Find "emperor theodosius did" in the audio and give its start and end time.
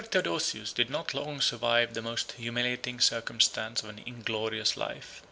0.07-0.89